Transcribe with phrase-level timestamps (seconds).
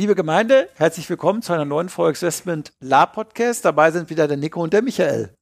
[0.00, 3.66] Liebe Gemeinde, herzlich willkommen zu einer neuen Folge Investment La Podcast.
[3.66, 5.34] Dabei sind wieder der Nico und der Michael.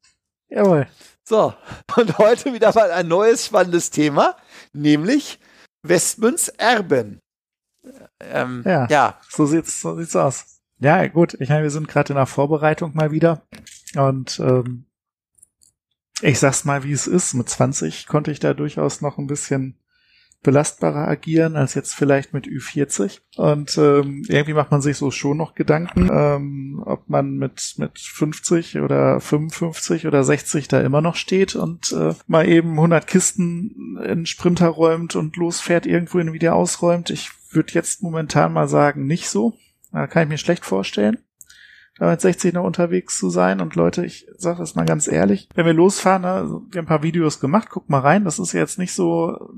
[0.48, 0.88] Jawohl.
[1.22, 1.54] So,
[1.96, 4.36] und heute wieder mal ein neues spannendes Thema,
[4.72, 5.38] nämlich
[5.84, 7.20] Westmünds Erben.
[8.18, 10.58] Ähm, ja, ja, so sieht's, so sieht's aus.
[10.80, 11.34] Ja, gut.
[11.34, 13.46] Ich meine, wir sind gerade in der Vorbereitung mal wieder
[13.94, 14.86] und ähm,
[16.20, 17.32] ich sag's mal, wie es ist.
[17.32, 19.78] Mit 20 konnte ich da durchaus noch ein bisschen
[20.42, 23.20] belastbarer agieren als jetzt vielleicht mit Ü40.
[23.36, 27.98] Und ähm, irgendwie macht man sich so schon noch Gedanken, ähm, ob man mit, mit
[27.98, 33.98] 50 oder 55 oder 60 da immer noch steht und äh, mal eben 100 Kisten
[34.05, 37.11] in Sprinter räumt und losfährt, irgendwo ihn wieder ausräumt.
[37.11, 39.55] Ich würde jetzt momentan mal sagen, nicht so.
[39.92, 41.19] Da kann ich mir schlecht vorstellen
[41.98, 43.61] da mit 60 noch unterwegs zu sein.
[43.61, 46.86] Und Leute, ich sage das mal ganz ehrlich, wenn wir losfahren, ne, wir haben ein
[46.86, 49.50] paar Videos gemacht, guck mal rein, das ist jetzt nicht so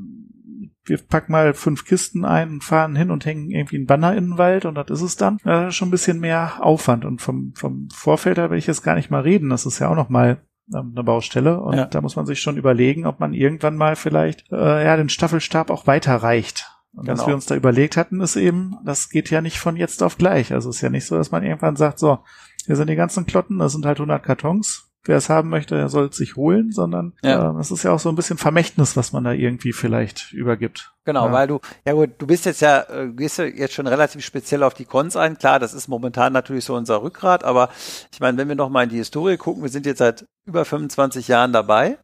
[0.85, 4.31] wir packen mal fünf Kisten ein und fahren hin und hängen irgendwie einen Banner in
[4.31, 5.39] den Wald und das ist es dann.
[5.39, 8.95] Ist schon ein bisschen mehr Aufwand und vom, vom Vorfeld her will ich jetzt gar
[8.95, 9.51] nicht mal reden.
[9.51, 10.43] Das ist ja auch noch mal
[10.75, 11.87] ähm, eine Baustelle und ja.
[11.87, 15.71] da muss man sich schon überlegen, ob man irgendwann mal vielleicht äh, ja den Staffelstab
[15.71, 16.67] auch weiterreicht.
[16.93, 17.19] Und genau.
[17.19, 20.19] was wir uns da überlegt hatten, ist eben, das geht ja nicht von jetzt auf
[20.19, 20.53] gleich.
[20.53, 22.19] Also es ist ja nicht so, dass man irgendwann sagt, so,
[22.67, 25.89] hier sind die ganzen Klotten, das sind halt 100 Kartons, wer es haben möchte, der
[25.89, 27.57] soll es sich holen, sondern ja.
[27.57, 30.93] äh, ist ja auch so ein bisschen Vermächtnis, was man da irgendwie vielleicht übergibt.
[31.05, 31.33] Genau, ja.
[31.33, 34.63] weil du, ja gut, du bist jetzt ja, äh, gehst ja jetzt schon relativ speziell
[34.63, 35.39] auf die Cons ein.
[35.39, 37.71] Klar, das ist momentan natürlich so unser Rückgrat, aber
[38.13, 41.29] ich meine, wenn wir nochmal in die Historie gucken, wir sind jetzt seit über 25
[41.29, 41.99] Jahren dabei,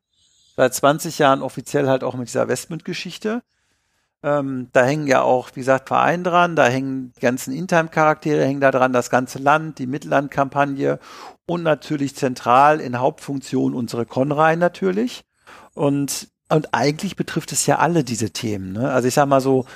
[0.57, 3.43] seit 20 Jahren offiziell halt auch mit dieser Westmund-Geschichte.
[4.23, 8.63] Ähm, da hängen ja auch, wie gesagt, Verein dran, da hängen die ganzen In-Time-Charaktere, hängen
[8.63, 10.99] da dran, das ganze Land, die Mittellandkampagne
[11.47, 15.25] und natürlich zentral in Hauptfunktion unsere Konrei natürlich.
[15.75, 18.73] Und, und eigentlich betrifft es ja alle diese Themen.
[18.73, 18.91] Ne?
[18.91, 19.67] Also ich sag mal so,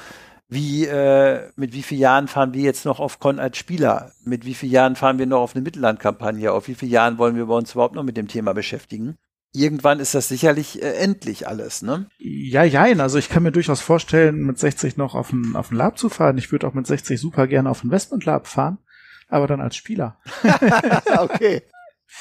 [0.49, 4.13] wie, äh, mit wie vielen Jahren fahren wir jetzt noch auf Con als Spieler?
[4.25, 6.53] Mit wie vielen Jahren fahren wir noch auf eine Mittellandkampagne?
[6.53, 9.17] Auf wie vielen Jahren wollen wir uns überhaupt noch mit dem Thema beschäftigen?
[9.53, 12.07] irgendwann ist das sicherlich äh, endlich alles, ne?
[12.19, 13.01] Ja, jein.
[13.01, 16.09] Also ich kann mir durchaus vorstellen, mit 60 noch auf ein, auf ein Lab zu
[16.09, 16.39] fahren.
[16.39, 18.79] Ich würde auch mit 60 super gerne auf Investment Lab fahren,
[19.31, 20.19] aber dann als Spieler.
[21.19, 21.63] okay.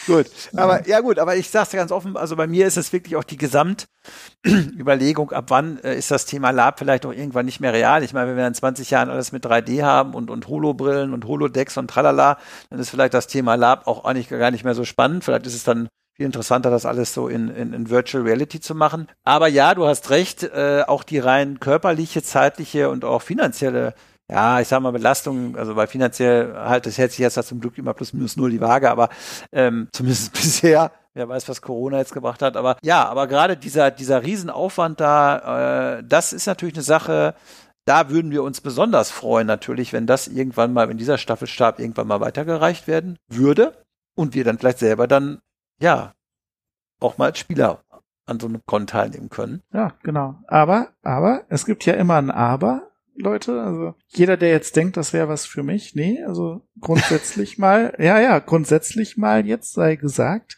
[0.06, 3.16] Gut, aber ja gut, aber ich sag's ganz offen, also bei mir ist es wirklich
[3.16, 7.74] auch die Gesamtüberlegung, ab wann äh, ist das Thema Lab vielleicht auch irgendwann nicht mehr
[7.74, 8.04] real.
[8.04, 11.26] Ich meine, wenn wir in 20 Jahren alles mit 3D haben und, und Holobrillen und
[11.26, 12.38] Holodecks und tralala,
[12.70, 15.24] dann ist vielleicht das Thema Lab auch eigentlich gar nicht mehr so spannend.
[15.24, 18.76] Vielleicht ist es dann viel interessanter, das alles so in, in, in Virtual Reality zu
[18.76, 19.08] machen.
[19.24, 23.96] Aber ja, du hast recht, äh, auch die rein körperliche, zeitliche und auch finanzielle
[24.30, 27.78] ja, ich sag mal Belastung, also bei finanziell halt, das hält sich jetzt zum Glück
[27.78, 29.10] immer plus minus null die Waage, aber
[29.52, 33.92] ähm, zumindest bisher, wer weiß, was Corona jetzt gebracht hat, aber ja, aber gerade dieser,
[33.92, 37.34] dieser Riesenaufwand da, äh, das ist natürlich eine Sache,
[37.86, 42.08] da würden wir uns besonders freuen natürlich, wenn das irgendwann mal, wenn dieser Staffelstab irgendwann
[42.08, 43.74] mal weitergereicht werden würde
[44.16, 45.40] und wir dann vielleicht selber dann
[45.82, 46.14] ja,
[47.00, 47.82] auch mal als Spieler
[48.26, 49.62] an so einem Con teilnehmen können.
[49.74, 50.36] Ja, genau.
[50.48, 52.89] Aber, aber, es gibt ja immer ein Aber,
[53.20, 53.62] Leute.
[53.62, 58.20] Also jeder, der jetzt denkt, das wäre was für mich, nee, also grundsätzlich mal, ja,
[58.20, 60.58] ja, grundsätzlich mal jetzt sei gesagt,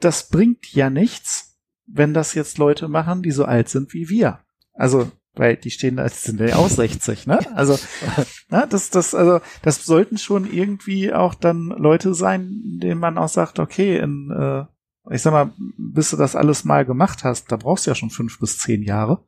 [0.00, 4.40] das bringt ja nichts, wenn das jetzt Leute machen, die so alt sind wie wir.
[4.72, 7.38] Also weil die stehen da, sind ja auch 60, ne?
[7.54, 7.78] Also,
[8.48, 13.28] na, das, das, also, das sollten schon irgendwie auch dann Leute sein, denen man auch
[13.28, 14.64] sagt, okay, in, äh,
[15.14, 18.10] ich sag mal, bis du das alles mal gemacht hast, da brauchst du ja schon
[18.10, 19.24] fünf bis zehn Jahre.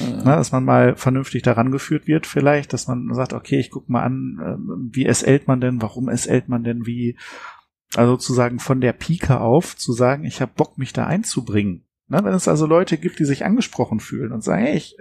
[0.00, 0.22] Mhm.
[0.24, 3.88] Na, dass man mal vernünftig daran geführt wird, vielleicht, dass man sagt, okay, ich guck
[3.88, 4.56] mal an, äh,
[4.92, 7.16] wie SLt man denn, warum SLt man denn, wie,
[7.94, 11.84] also sozusagen von der Pike auf zu sagen, ich habe Bock, mich da einzubringen.
[12.08, 14.96] Na, wenn es also Leute gibt, die sich angesprochen fühlen und sagen, hey, ich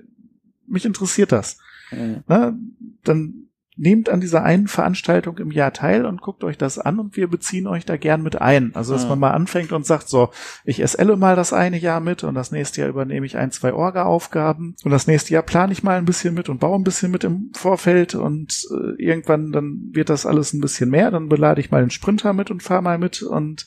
[0.68, 1.58] mich interessiert das.
[1.92, 2.24] Mhm.
[2.28, 2.58] Na,
[3.04, 3.49] dann
[3.80, 7.28] nehmt an dieser einen Veranstaltung im Jahr teil und guckt euch das an und wir
[7.28, 8.72] beziehen euch da gern mit ein.
[8.76, 9.10] Also, dass mhm.
[9.10, 10.30] man mal anfängt und sagt, so,
[10.66, 13.74] ich SLe mal das eine Jahr mit und das nächste Jahr übernehme ich ein, zwei
[13.74, 17.10] Orga-Aufgaben und das nächste Jahr plane ich mal ein bisschen mit und baue ein bisschen
[17.10, 21.62] mit im Vorfeld und äh, irgendwann dann wird das alles ein bisschen mehr, dann belade
[21.62, 23.66] ich mal den Sprinter mit und fahre mal mit und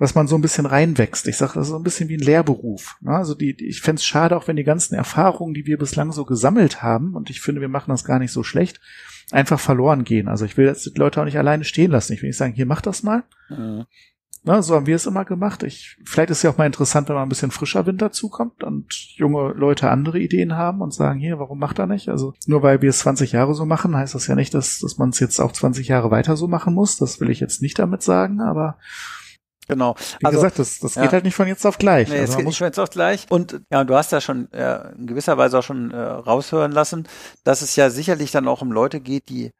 [0.00, 1.28] was man so ein bisschen reinwächst.
[1.28, 2.96] Ich sage, das ist so ein bisschen wie ein Lehrberuf.
[3.02, 3.14] Ne?
[3.14, 6.10] Also die, die ich fände es schade, auch wenn die ganzen Erfahrungen, die wir bislang
[6.10, 8.80] so gesammelt haben, und ich finde, wir machen das gar nicht so schlecht,
[9.30, 10.26] einfach verloren gehen.
[10.26, 12.14] Also ich will jetzt die Leute auch nicht alleine stehen lassen.
[12.14, 13.24] Ich will nicht sagen, hier mach das mal.
[13.50, 13.84] Mhm.
[14.42, 15.62] Na, so haben wir es immer gemacht.
[15.64, 18.64] Ich, vielleicht ist es ja auch mal interessant, wenn mal ein bisschen frischer Wind dazukommt
[18.64, 22.08] und junge Leute andere Ideen haben und sagen, hier, warum macht er nicht?
[22.08, 24.96] Also nur weil wir es 20 Jahre so machen, heißt das ja nicht, dass, dass
[24.96, 26.96] man es jetzt auch 20 Jahre weiter so machen muss.
[26.96, 28.78] Das will ich jetzt nicht damit sagen, aber
[29.70, 29.94] Genau.
[30.18, 31.02] Wie also, gesagt, das, das ja.
[31.02, 32.08] geht halt nicht von jetzt auf gleich.
[32.08, 33.26] Nee, also es geht nicht von jetzt auf gleich.
[33.30, 37.08] Und ja, du hast ja schon äh, in gewisser Weise auch schon äh, raushören lassen,
[37.44, 39.50] dass es ja sicherlich dann auch um Leute geht, die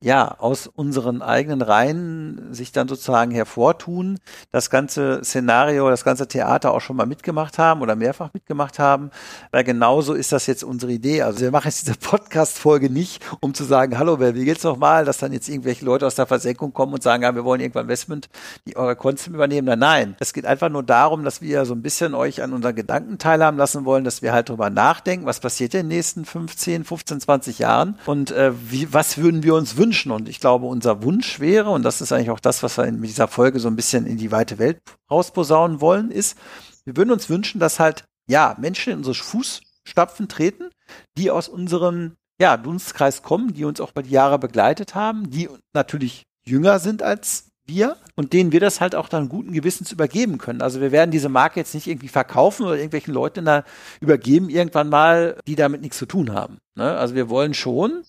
[0.00, 4.18] ja, aus unseren eigenen Reihen sich dann sozusagen hervortun,
[4.52, 9.10] das ganze Szenario, das ganze Theater auch schon mal mitgemacht haben oder mehrfach mitgemacht haben,
[9.50, 11.22] weil genauso ist das jetzt unsere Idee.
[11.22, 14.76] Also wir machen jetzt diese Podcast-Folge nicht, um zu sagen, hallo, wer will jetzt noch
[14.76, 17.60] mal, dass dann jetzt irgendwelche Leute aus der Versenkung kommen und sagen, ja, wir wollen
[17.60, 18.28] irgendwann Investment,
[18.68, 19.66] die eure Konsum übernehmen.
[19.66, 20.16] Nein, nein.
[20.20, 23.58] Es geht einfach nur darum, dass wir so ein bisschen euch an unseren Gedanken teilhaben
[23.58, 27.58] lassen wollen, dass wir halt drüber nachdenken, was passiert in den nächsten 15, 15, 20
[27.58, 30.12] Jahren und äh, wie, was würden wir uns wünschen, wünschen.
[30.12, 33.00] Und ich glaube, unser Wunsch wäre, und das ist eigentlich auch das, was wir in
[33.02, 34.80] dieser Folge so ein bisschen in die weite Welt
[35.10, 36.36] rausposaunen wollen, ist,
[36.84, 40.70] wir würden uns wünschen, dass halt, ja, Menschen in unsere Fußstapfen treten,
[41.16, 45.48] die aus unserem, ja, Dunstkreis kommen, die uns auch bei die Jahre begleitet haben, die
[45.72, 50.38] natürlich jünger sind als wir und denen wir das halt auch dann guten Gewissens übergeben
[50.38, 50.62] können.
[50.62, 53.64] Also wir werden diese Marke jetzt nicht irgendwie verkaufen oder irgendwelchen Leuten da
[54.00, 56.58] übergeben irgendwann mal, die damit nichts zu tun haben.
[56.76, 56.96] Ne?
[56.96, 58.04] Also wir wollen schon,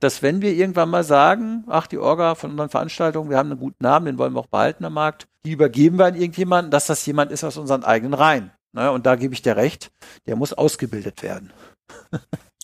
[0.00, 3.60] dass wenn wir irgendwann mal sagen, ach, die Orga von unseren Veranstaltungen, wir haben einen
[3.60, 6.86] guten Namen, den wollen wir auch behalten am Markt, die übergeben wir an irgendjemanden, dass
[6.86, 8.50] das jemand ist aus unseren eigenen Reihen.
[8.72, 8.90] Ne?
[8.90, 9.90] Und da gebe ich dir recht,
[10.26, 11.52] der muss ausgebildet werden.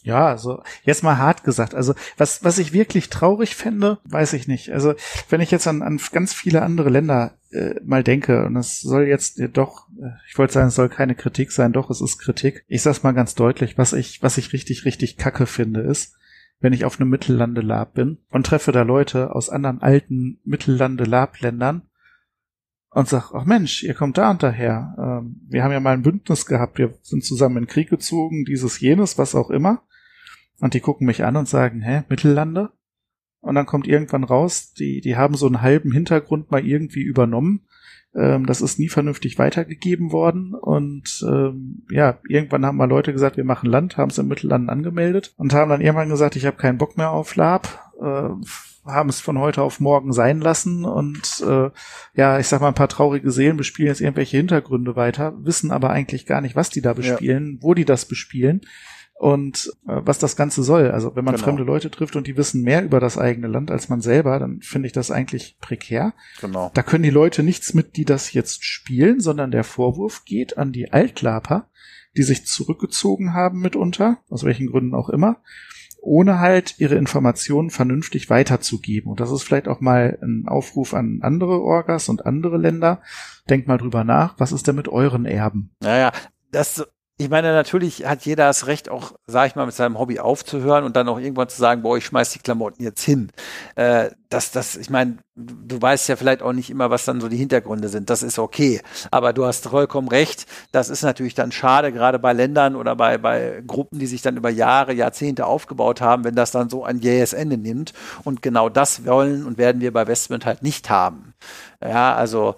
[0.06, 1.74] Ja, also jetzt mal hart gesagt.
[1.74, 4.70] Also was, was ich wirklich traurig fände, weiß ich nicht.
[4.70, 4.94] Also
[5.30, 9.08] wenn ich jetzt an, an ganz viele andere Länder äh, mal denke, und das soll
[9.08, 12.18] jetzt äh, doch, äh, ich wollte sagen, es soll keine Kritik sein, doch, es ist
[12.18, 12.64] Kritik.
[12.68, 16.14] Ich sag's mal ganz deutlich, was ich, was ich richtig, richtig kacke finde, ist,
[16.60, 21.82] wenn ich auf einem Mittellandelab bin und treffe da Leute aus anderen alten Mittellandelab-Ländern
[22.90, 24.96] und sag, ach Mensch, ihr kommt da und daher.
[24.98, 28.80] Ähm, wir haben ja mal ein Bündnis gehabt, wir sind zusammen in Krieg gezogen, dieses,
[28.80, 29.82] jenes, was auch immer.
[30.60, 32.72] Und die gucken mich an und sagen, hä, Mittellande?
[33.40, 37.66] Und dann kommt irgendwann raus, die, die haben so einen halben Hintergrund mal irgendwie übernommen
[38.16, 40.54] ähm, das ist nie vernünftig weitergegeben worden.
[40.54, 44.70] Und ähm, ja, irgendwann haben mal Leute gesagt, wir machen Land, haben es im Mittelland
[44.70, 47.92] angemeldet und haben dann irgendwann gesagt, ich habe keinen Bock mehr auf Lab.
[48.00, 48.30] Äh,
[48.86, 51.70] haben es von heute auf morgen sein lassen und äh,
[52.14, 55.90] ja, ich sag mal, ein paar traurige Seelen bespielen jetzt irgendwelche Hintergründe weiter, wissen aber
[55.90, 57.62] eigentlich gar nicht, was die da bespielen, ja.
[57.62, 58.60] wo die das bespielen
[59.18, 60.90] und äh, was das Ganze soll.
[60.90, 61.44] Also wenn man genau.
[61.44, 64.60] fremde Leute trifft und die wissen mehr über das eigene Land als man selber, dann
[64.60, 66.12] finde ich das eigentlich prekär.
[66.40, 66.70] Genau.
[66.74, 70.72] Da können die Leute nichts mit, die das jetzt spielen, sondern der Vorwurf geht an
[70.72, 71.68] die Altlaper,
[72.16, 75.38] die sich zurückgezogen haben mitunter, aus welchen Gründen auch immer,
[76.02, 79.10] ohne halt ihre Informationen vernünftig weiterzugeben.
[79.10, 83.00] Und das ist vielleicht auch mal ein Aufruf an andere Orgas und andere Länder.
[83.48, 85.74] Denkt mal drüber nach, was ist denn mit euren Erben?
[85.80, 86.12] Naja,
[86.52, 86.86] das
[87.18, 90.84] ich meine, natürlich hat jeder das Recht, auch, sag ich mal, mit seinem Hobby aufzuhören
[90.84, 93.30] und dann auch irgendwann zu sagen, boah, ich schmeiß die Klamotten jetzt hin.
[93.74, 97.30] Äh, das, das, ich meine, du, weißt ja vielleicht auch nicht immer, was dann so
[97.30, 98.10] die Hintergründe sind.
[98.10, 98.82] Das ist okay.
[99.10, 100.44] Aber du hast vollkommen recht.
[100.72, 104.36] Das ist natürlich dann schade, gerade bei Ländern oder bei, bei Gruppen, die sich dann
[104.36, 107.94] über Jahre, Jahrzehnte aufgebaut haben, wenn das dann so ein jähes Ende nimmt.
[108.24, 111.32] Und genau das wollen und werden wir bei Westwind halt nicht haben.
[111.82, 112.56] Ja, also,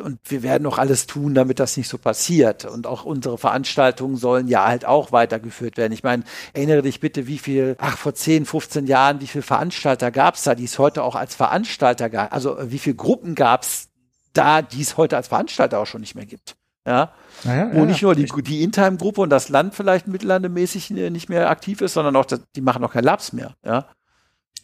[0.00, 2.64] und wir werden auch alles tun, damit das nicht so passiert.
[2.64, 5.92] Und auch unsere Veranstaltungen sollen ja halt auch weitergeführt werden.
[5.92, 10.10] Ich meine, erinnere dich bitte, wie viel, ach, vor 10, 15 Jahren, wie viele Veranstalter
[10.10, 12.32] gab es da, die es heute auch als Veranstalter gab.
[12.32, 13.88] Also wie viele Gruppen gab es
[14.32, 16.56] da, die es heute als Veranstalter auch schon nicht mehr gibt.
[16.86, 17.12] Ja.
[17.44, 21.48] Naja, Wo ja, nicht nur die, die In-Time-Gruppe und das Land vielleicht mittellandemäßig nicht mehr
[21.48, 23.54] aktiv ist, sondern auch, die machen auch kein Labs mehr.
[23.64, 23.88] Ja.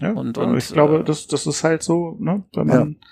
[0.01, 3.07] Ja, und, und ich glaube, äh, das, das ist halt so, ne, wenn man ja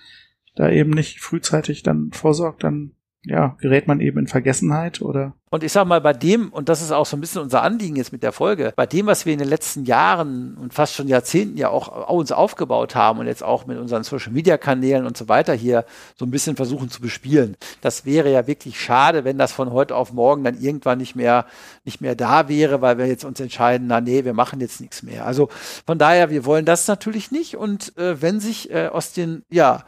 [0.58, 5.64] da eben nicht frühzeitig dann vorsorgt, dann ja, gerät man eben in Vergessenheit oder und
[5.64, 8.12] ich sag mal, bei dem, und das ist auch so ein bisschen unser Anliegen jetzt
[8.12, 11.56] mit der Folge, bei dem, was wir in den letzten Jahren und fast schon Jahrzehnten
[11.56, 15.28] ja auch, uns aufgebaut haben und jetzt auch mit unseren Social Media Kanälen und so
[15.28, 15.84] weiter hier
[16.16, 19.96] so ein bisschen versuchen zu bespielen, das wäre ja wirklich schade, wenn das von heute
[19.96, 21.46] auf morgen dann irgendwann nicht mehr,
[21.84, 25.02] nicht mehr da wäre, weil wir jetzt uns entscheiden, na nee, wir machen jetzt nichts
[25.02, 25.26] mehr.
[25.26, 25.48] Also
[25.86, 29.84] von daher, wir wollen das natürlich nicht und äh, wenn sich äh, aus den, ja,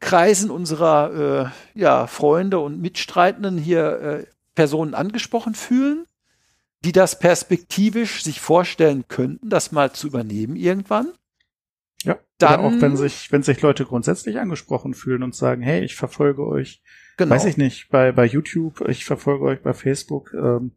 [0.00, 6.06] Kreisen unserer, äh, ja, Freunde und Mitstreitenden hier äh, Personen angesprochen fühlen,
[6.84, 11.12] die das perspektivisch sich vorstellen könnten, das mal zu übernehmen irgendwann.
[12.02, 15.96] Ja, dann auch wenn sich, wenn sich Leute grundsätzlich angesprochen fühlen und sagen, hey, ich
[15.96, 16.82] verfolge euch,
[17.16, 17.34] genau.
[17.34, 20.72] weiß ich nicht, bei, bei YouTube, ich verfolge euch bei Facebook, ähm,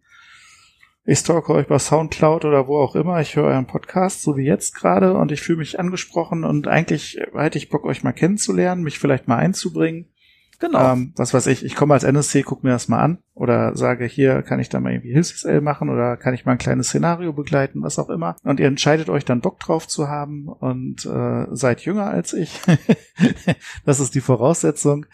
[1.03, 4.45] ich stalke euch bei Soundcloud oder wo auch immer, ich höre euren Podcast, so wie
[4.45, 8.83] jetzt gerade, und ich fühle mich angesprochen und eigentlich hätte ich Bock, euch mal kennenzulernen,
[8.83, 10.09] mich vielleicht mal einzubringen.
[10.59, 10.93] Genau.
[10.93, 14.05] Ähm, was weiß ich, ich komme als NSC, guck mir das mal an oder sage,
[14.05, 17.31] hier kann ich da mal irgendwie HilfsL machen oder kann ich mal ein kleines Szenario
[17.31, 18.35] begleiten, was auch immer.
[18.43, 22.59] Und ihr entscheidet euch dann Bock drauf zu haben und äh, seid jünger als ich.
[23.85, 25.05] das ist die Voraussetzung.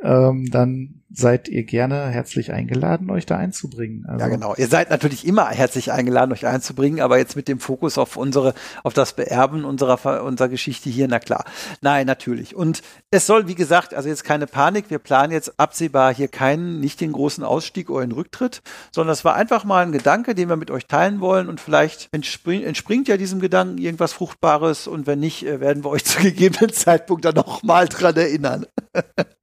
[0.00, 4.06] Ähm, dann seid ihr gerne herzlich eingeladen, euch da einzubringen.
[4.06, 4.54] Also ja, genau.
[4.56, 8.54] Ihr seid natürlich immer herzlich eingeladen, euch einzubringen, aber jetzt mit dem Fokus auf unsere,
[8.82, 11.44] auf das Beerben unserer, unserer Geschichte hier, na klar.
[11.82, 12.56] Nein, natürlich.
[12.56, 14.86] Und es soll, wie gesagt, also jetzt keine Panik.
[14.88, 19.24] Wir planen jetzt absehbar hier keinen, nicht den großen Ausstieg oder den Rücktritt, sondern es
[19.24, 23.08] war einfach mal ein Gedanke, den wir mit euch teilen wollen und vielleicht entspringt, entspringt
[23.08, 27.24] ja diesem Gedanken irgendwas Fruchtbares und wenn nicht, äh, werden wir euch zu gegebenen Zeitpunkt
[27.24, 28.66] dann noch mal dran erinnern.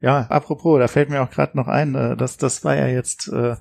[0.02, 3.28] ja, apropos, da fällt mir auch gerade noch ein, äh, das, das war ja jetzt
[3.28, 3.56] äh,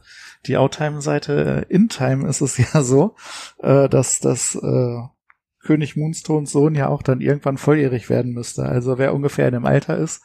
[0.47, 1.67] die Outtime-Seite.
[1.69, 3.15] Äh, In Time ist es ja so,
[3.59, 4.99] äh, dass das äh,
[5.61, 8.65] König Moonstones Sohn ja auch dann irgendwann volljährig werden müsste.
[8.65, 10.23] Also wer ungefähr in dem Alter ist,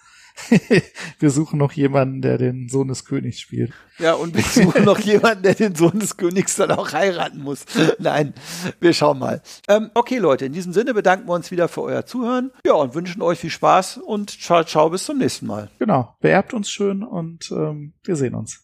[1.19, 3.71] wir suchen noch jemanden, der den Sohn des Königs spielt.
[3.99, 7.65] Ja, und wir suchen noch jemanden, der den Sohn des Königs dann auch heiraten muss.
[7.99, 8.33] Nein,
[8.79, 9.41] wir schauen mal.
[9.67, 12.51] Ähm, okay, Leute, in diesem Sinne bedanken wir uns wieder für euer Zuhören.
[12.65, 15.69] Ja, und wünschen euch viel Spaß und ciao, ciao, bis zum nächsten Mal.
[15.79, 18.63] Genau, beerbt uns schön und ähm, wir sehen uns.